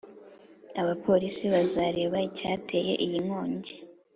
[0.81, 3.73] abapolisi bazareba icyateye iyi nkongi.